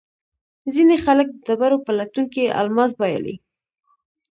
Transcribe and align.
ځینې 0.73 0.95
خلک 1.05 1.27
د 1.31 1.35
ډبرو 1.45 1.77
په 1.85 1.91
لټون 1.99 2.25
کې 2.33 2.53
الماس 2.61 2.91
بایلي. 2.99 3.35